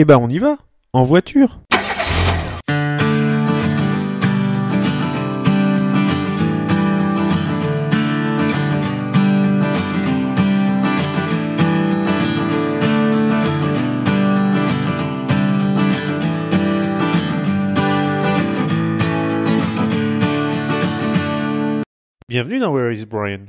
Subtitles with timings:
[0.00, 0.58] Eh ben on y va,
[0.92, 1.58] en voiture.
[22.28, 23.46] Bienvenue dans Where is Brian?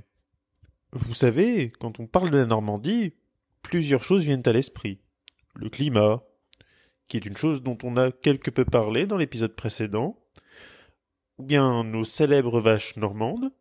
[0.94, 3.14] Vous savez, quand on parle de la Normandie,
[3.62, 5.00] plusieurs choses viennent à l'esprit.
[5.54, 6.24] Le climat,
[7.10, 10.18] qui est une chose dont on a quelque peu parlé dans l'épisode précédent,
[11.38, 13.52] ou bien nos célèbres vaches normandes,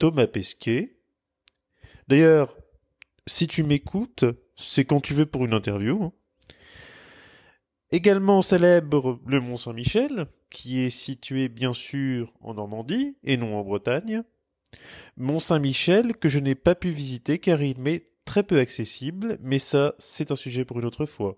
[0.00, 0.96] Thomas Pesquet.
[2.08, 2.56] D'ailleurs,
[3.26, 4.24] si tu m'écoutes,
[4.56, 6.02] c'est quand tu veux pour une interview.
[6.02, 6.12] hein.
[7.92, 13.62] Également célèbre le Mont Saint-Michel, qui est situé bien sûr en Normandie et non en
[13.62, 14.22] Bretagne.
[15.16, 19.58] Mont Saint-Michel que je n'ai pas pu visiter car il m'est très peu accessible, mais
[19.58, 21.36] ça c'est un sujet pour une autre fois.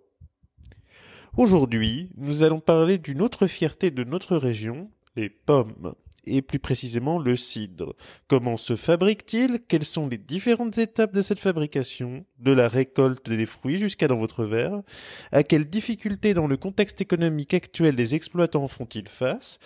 [1.39, 7.21] Aujourd'hui, nous allons parler d'une autre fierté de notre région, les pommes, et plus précisément
[7.21, 7.95] le cidre.
[8.27, 9.61] Comment se fabrique-t-il?
[9.69, 14.17] Quelles sont les différentes étapes de cette fabrication, de la récolte des fruits jusqu'à dans
[14.17, 14.83] votre verre?
[15.31, 19.61] À quelles difficultés dans le contexte économique actuel les exploitants font-ils face?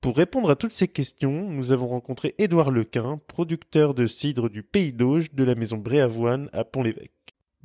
[0.00, 4.62] Pour répondre à toutes ces questions, nous avons rencontré Édouard Lequin, producteur de cidre du
[4.62, 7.10] Pays d'Auge de la maison Bréavoine à Pont-l'Évêque.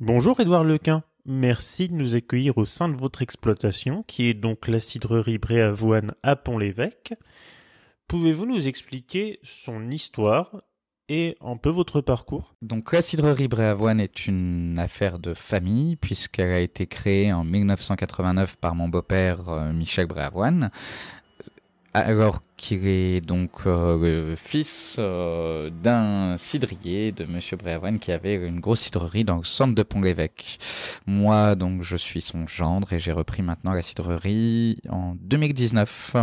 [0.00, 1.04] Bonjour Édouard Lequin.
[1.24, 6.14] Merci de nous accueillir au sein de votre exploitation, qui est donc la cidrerie Bréavoine
[6.24, 7.14] à Pont-l'Évêque.
[8.08, 10.62] Pouvez-vous nous expliquer son histoire
[11.08, 12.56] et un peu votre parcours?
[12.60, 18.56] Donc la cidrerie Bréavoine est une affaire de famille puisqu'elle a été créée en 1989
[18.56, 20.72] par mon beau-père euh, Michel Bréavoine.
[21.94, 28.36] Alors qu'il est donc euh, le fils euh, d'un cidrier de Monsieur Bréavoine qui avait
[28.36, 30.58] une grosse cidrerie dans le centre de Pont-l'Évêque.
[31.06, 36.16] Moi donc je suis son gendre et j'ai repris maintenant la cidrerie en 2019.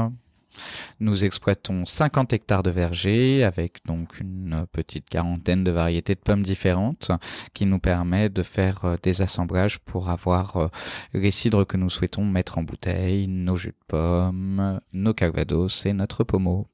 [1.00, 6.44] Nous exploitons 50 hectares de vergers avec donc une petite quarantaine de variétés de pommes
[6.44, 7.12] différentes
[7.54, 10.68] qui nous permet de faire euh, des assemblages pour avoir euh,
[11.14, 15.94] les cidres que nous souhaitons mettre en bouteille, nos jus de pommes, nos calvados et
[15.94, 16.68] notre pommeau.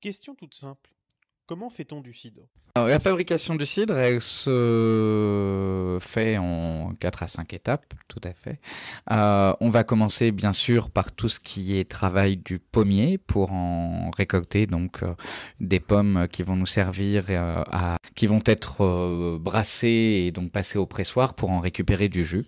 [0.00, 0.90] Question toute simple.
[1.46, 2.42] Comment fait-on du cidre?
[2.74, 8.60] La fabrication du cidre, elle se fait en 4 à 5 étapes, tout à fait.
[9.10, 13.52] Euh, on va commencer bien sûr par tout ce qui est travail du pommier pour
[13.52, 15.14] en récolter donc euh,
[15.60, 20.78] des pommes qui vont nous servir euh, à qui vont être brassées et donc passées
[20.78, 22.46] au pressoir pour en récupérer du jus.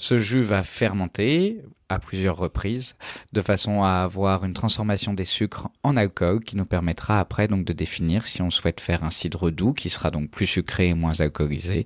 [0.00, 2.96] Ce jus va fermenter à plusieurs reprises
[3.34, 7.66] de façon à avoir une transformation des sucres en alcool qui nous permettra après donc
[7.66, 10.94] de définir si on souhaite faire un cidre doux qui sera donc plus sucré et
[10.94, 11.84] moins alcoolisé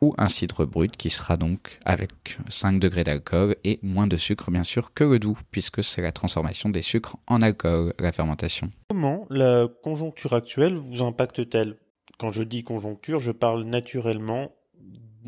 [0.00, 4.50] ou un cidre brut qui sera donc avec 5 degrés d'alcool et moins de sucre
[4.50, 8.70] bien sûr que le doux puisque c'est la transformation des sucres en alcool la fermentation.
[8.88, 11.76] Comment la conjoncture actuelle vous impacte-t-elle?
[12.18, 14.50] Quand je dis conjoncture, je parle naturellement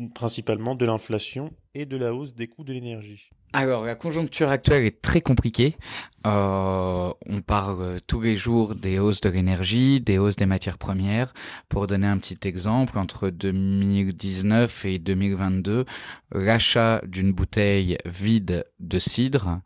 [0.09, 3.29] principalement de l'inflation et de la hausse des coûts de l'énergie.
[3.55, 5.77] Alors, la conjoncture actuelle est très compliquée.
[6.25, 10.79] Euh, on parle euh, tous les jours des hausses de l'énergie, des hausses des matières
[10.79, 11.33] premières.
[11.69, 15.85] Pour donner un petit exemple, entre 2019 et 2022,
[16.31, 19.61] l'achat d'une bouteille vide de cidre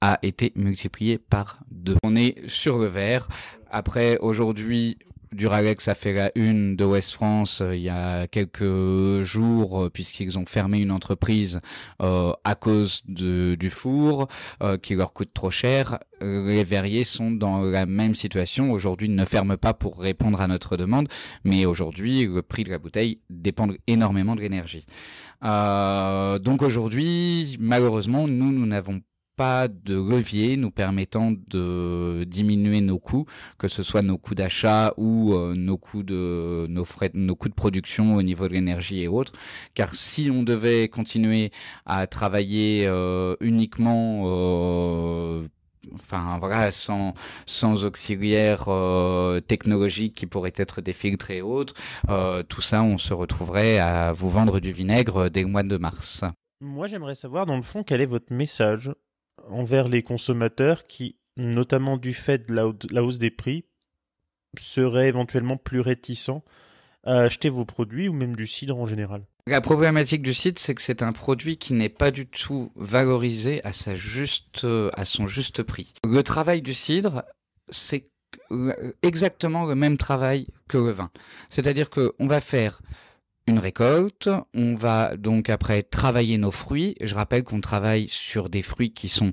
[0.00, 1.96] a été multiplié par deux.
[2.04, 3.26] On est sur le verre.
[3.68, 4.96] Après, aujourd'hui,
[5.32, 9.90] Duralex a fait la une de West France euh, il y a quelques jours euh,
[9.90, 11.60] puisqu'ils ont fermé une entreprise
[12.02, 14.28] euh, à cause de, du four
[14.82, 15.98] qui leur coûte trop cher.
[16.20, 18.72] Les verriers sont dans la même situation.
[18.72, 21.08] Aujourd'hui, ils ne ferment pas pour répondre à notre demande,
[21.44, 24.84] mais aujourd'hui, le prix de la bouteille dépend énormément de l'énergie.
[25.42, 29.00] Donc aujourd'hui, malheureusement, nous, nous n'avons
[29.38, 33.26] pas de levier nous permettant de diminuer nos coûts,
[33.56, 37.48] que ce soit nos coûts d'achat ou euh, nos coûts de nos frais, nos coûts
[37.48, 39.32] de production au niveau de l'énergie et autres.
[39.74, 41.52] Car si on devait continuer
[41.86, 45.46] à travailler euh, uniquement euh,
[45.94, 47.14] enfin voilà, sans,
[47.46, 48.66] sans auxiliaires
[49.46, 51.74] technologiques qui pourraient être des filtres et autres,
[52.48, 56.24] tout ça, on se retrouverait à vous vendre du vinaigre dès le mois de mars.
[56.60, 58.90] Moi, j'aimerais savoir, dans le fond, quel est votre message?
[59.50, 63.64] Envers les consommateurs qui, notamment du fait de la, hau- la hausse des prix,
[64.58, 66.44] seraient éventuellement plus réticents
[67.04, 69.24] à acheter vos produits ou même du cidre en général.
[69.46, 73.64] La problématique du site, c'est que c'est un produit qui n'est pas du tout valorisé
[73.64, 75.92] à à son juste prix.
[76.04, 77.24] Le travail du cidre,
[77.70, 78.08] c'est
[78.50, 81.10] euh, exactement le même travail que le vin.
[81.48, 82.82] C'est-à-dire que on va faire
[83.48, 86.94] une récolte, on va donc après travailler nos fruits.
[87.00, 89.32] Je rappelle qu'on travaille sur des fruits qui sont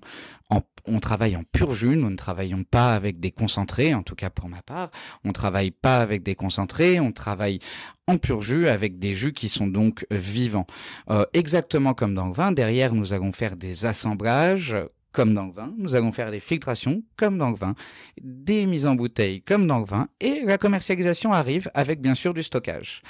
[0.49, 4.15] en, on travaille en pur jus, nous ne travaillons pas avec des concentrés, en tout
[4.15, 4.89] cas pour ma part,
[5.25, 7.59] on travaille pas avec des concentrés, on travaille
[8.07, 10.67] en pur jus avec des jus qui sont donc vivants.
[11.09, 14.77] Euh, exactement comme dans le vin, derrière nous allons faire des assemblages
[15.11, 17.75] comme dans le vin, nous allons faire des filtrations comme dans le vin,
[18.21, 22.33] des mises en bouteille comme dans le vin, et la commercialisation arrive avec bien sûr
[22.33, 23.01] du stockage.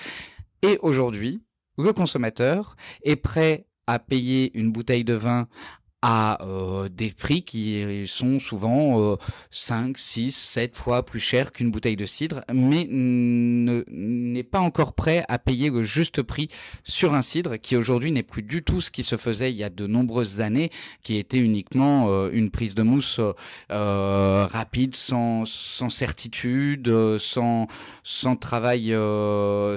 [0.66, 1.44] Et aujourd'hui,
[1.78, 5.48] le consommateur est prêt à payer une bouteille de vin
[6.08, 9.16] à euh, des prix qui sont souvent euh,
[9.50, 15.26] 5, 6, 7 fois plus chers qu'une bouteille de cidre, mais n'est pas encore prêt
[15.30, 16.50] à payer le juste prix
[16.84, 19.64] sur un cidre qui aujourd'hui n'est plus du tout ce qui se faisait il y
[19.64, 20.70] a de nombreuses années,
[21.02, 23.20] qui était uniquement euh, une prise de mousse
[23.72, 25.46] euh, rapide, sans,
[25.90, 27.68] certitude, sans,
[28.40, 28.96] travail,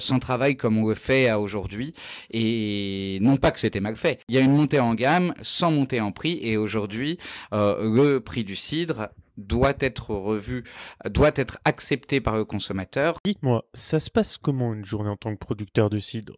[0.01, 1.95] sans travail comme on le fait aujourd'hui.
[2.31, 4.21] Et non pas que c'était mal fait.
[4.29, 7.19] Il y a une montée en gamme sans monter en prix et aujourd'hui
[7.53, 10.65] euh, le prix du cidre doit être revu,
[11.09, 13.19] doit être accepté par le consommateur.
[13.25, 16.35] Dites-moi, ça se passe comment une journée en tant que producteur de cidre?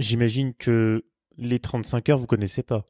[0.00, 1.04] J'imagine que
[1.38, 2.86] les 35 heures, vous connaissez pas.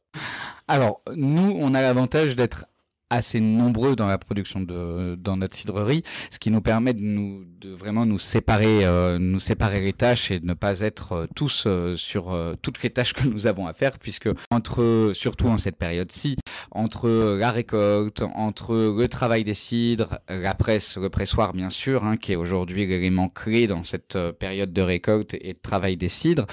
[0.67, 2.65] Alors, nous, on a l'avantage d'être
[3.09, 7.45] assez nombreux dans la production de dans notre cidrerie, ce qui nous permet de nous
[7.61, 11.25] de vraiment nous séparer euh, nous séparer les tâches et de ne pas être euh,
[11.35, 15.47] tous euh, sur euh, toutes les tâches que nous avons à faire puisque entre surtout
[15.47, 16.35] en cette période-ci
[16.71, 22.17] entre la récolte, entre le travail des cidres, la presse, le pressoir bien sûr hein,
[22.17, 26.47] qui est aujourd'hui l'élément clé dans cette période de récolte et de travail des cidres,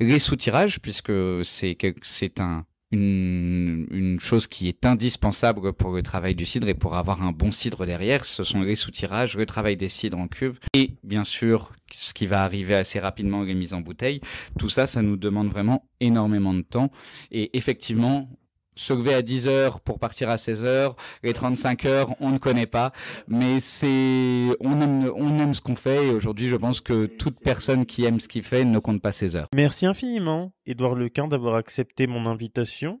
[0.00, 1.12] les soutirages puisque
[1.44, 6.96] c'est c'est un une, chose qui est indispensable pour le travail du cidre et pour
[6.96, 10.58] avoir un bon cidre derrière, ce sont les soutirages, le travail des cidres en cuve
[10.74, 14.20] et bien sûr ce qui va arriver assez rapidement, les mises en bouteille.
[14.58, 16.90] Tout ça, ça nous demande vraiment énormément de temps
[17.30, 18.28] et effectivement,
[18.78, 22.38] se lever à 10 heures pour partir à 16 heures, les 35 heures, on ne
[22.38, 22.92] connaît pas,
[23.26, 27.40] mais c'est, on aime, on aime ce qu'on fait et aujourd'hui, je pense que toute
[27.40, 29.48] personne qui aime ce qu'il fait ne compte pas ses heures.
[29.54, 33.00] Merci infiniment, Édouard Lequin, d'avoir accepté mon invitation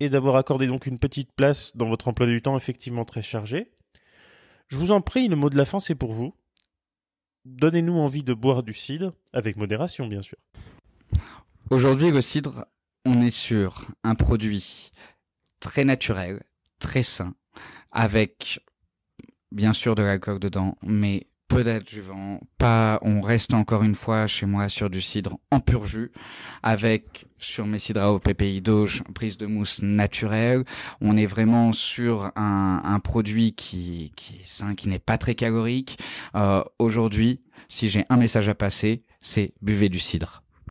[0.00, 3.70] et d'avoir accordé donc une petite place dans votre emploi du temps effectivement très chargé.
[4.68, 6.34] Je vous en prie, le mot de la fin, c'est pour vous.
[7.44, 10.38] Donnez-nous envie de boire du cidre, avec modération, bien sûr.
[11.70, 12.64] Aujourd'hui, le cidre
[13.04, 14.90] on est sur un produit
[15.60, 16.42] très naturel,
[16.78, 17.34] très sain,
[17.90, 18.60] avec
[19.50, 24.46] bien sûr de l'alcool dedans, mais peu d'adjuvants, pas, on reste encore une fois chez
[24.46, 26.10] moi sur du cidre en pur jus,
[26.62, 30.64] avec sur mes cidres au PPI d'Auge, prise de mousse naturelle.
[31.02, 35.98] On est vraiment sur un, produit qui, qui est sain, qui n'est pas très calorique.
[36.34, 40.42] Euh, Aujourd'hui, si j'ai un message à passer, c'est buvez du cidre.